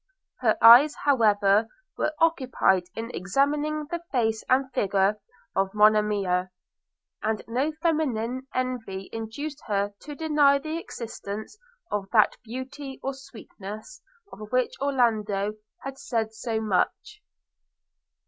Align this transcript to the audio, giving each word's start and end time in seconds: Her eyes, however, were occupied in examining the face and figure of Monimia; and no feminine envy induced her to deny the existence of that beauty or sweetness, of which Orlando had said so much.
Her 0.39 0.57
eyes, 0.63 0.95
however, 1.03 1.67
were 1.95 2.11
occupied 2.19 2.85
in 2.95 3.11
examining 3.13 3.85
the 3.85 4.01
face 4.11 4.43
and 4.49 4.71
figure 4.73 5.19
of 5.55 5.75
Monimia; 5.75 6.49
and 7.21 7.43
no 7.47 7.71
feminine 7.83 8.47
envy 8.51 9.11
induced 9.13 9.61
her 9.67 9.93
to 9.99 10.15
deny 10.15 10.57
the 10.57 10.79
existence 10.79 11.55
of 11.91 12.09
that 12.13 12.35
beauty 12.43 12.99
or 13.03 13.13
sweetness, 13.13 14.01
of 14.33 14.51
which 14.51 14.73
Orlando 14.81 15.53
had 15.83 15.99
said 15.99 16.33
so 16.33 16.59
much. 16.59 17.21